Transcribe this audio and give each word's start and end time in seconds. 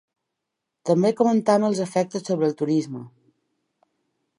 També 0.89 1.11
comentem 1.19 1.67
els 1.69 1.83
efectes 1.85 2.27
sobre 2.31 2.51
el 2.53 2.59
turisme. 2.63 3.05